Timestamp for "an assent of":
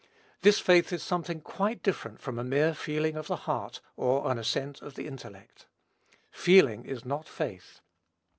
4.31-4.95